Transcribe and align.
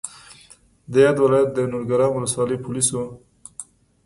د 0.91 0.93
یاد 1.05 1.17
ولایت 1.25 1.49
د 1.53 1.59
نورګرام 1.71 2.11
ولسوالۍ 2.15 2.57
پولیسو 2.65 3.01